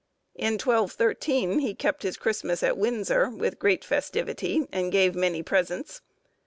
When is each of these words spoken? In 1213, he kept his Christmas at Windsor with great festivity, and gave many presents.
In 0.33 0.53
1213, 0.53 1.59
he 1.59 1.75
kept 1.75 2.01
his 2.01 2.17
Christmas 2.17 2.63
at 2.63 2.75
Windsor 2.75 3.29
with 3.29 3.59
great 3.59 3.85
festivity, 3.85 4.65
and 4.71 4.91
gave 4.91 5.13
many 5.13 5.43
presents. 5.43 6.01